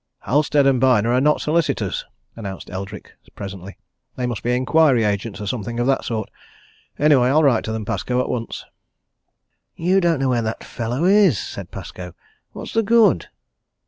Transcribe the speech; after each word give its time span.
"Halstead 0.21 0.65
& 0.79 0.79
Byner 0.79 1.13
are 1.13 1.21
not 1.21 1.41
solicitors," 1.41 2.05
announced 2.35 2.71
Eldrick 2.71 3.11
presently. 3.35 3.77
"They 4.15 4.25
must 4.25 4.41
be 4.41 4.55
inquiry 4.55 5.03
agents 5.03 5.39
or 5.39 5.45
something 5.45 5.79
of 5.79 5.85
that 5.85 6.03
sort. 6.03 6.31
Anyway, 6.97 7.27
I'll 7.27 7.43
write 7.43 7.63
to 7.65 7.71
them, 7.71 7.85
Pascoe, 7.85 8.19
at 8.19 8.27
once." 8.27 8.65
"You 9.75 10.01
don't 10.01 10.19
know 10.19 10.29
where 10.29 10.41
the 10.41 10.57
fellow 10.61 11.05
is," 11.05 11.37
said 11.37 11.69
Pascoe. 11.69 12.13
"What's 12.51 12.73
the 12.73 12.81
good?" 12.81 13.27